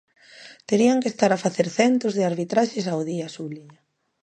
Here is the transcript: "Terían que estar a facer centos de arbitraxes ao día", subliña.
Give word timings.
"Terían 0.69 1.01
que 1.01 1.11
estar 1.13 1.31
a 1.33 1.41
facer 1.45 1.67
centos 1.79 2.13
de 2.17 2.23
arbitraxes 2.31 2.85
ao 2.87 2.99
día", 3.09 3.33
subliña. 3.37 3.79